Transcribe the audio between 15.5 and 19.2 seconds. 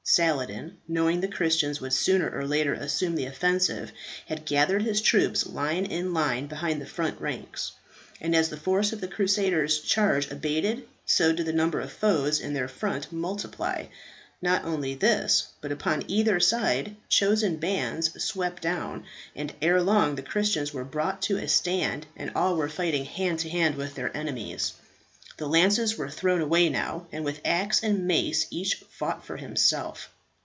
but upon either side chosen bands swept down,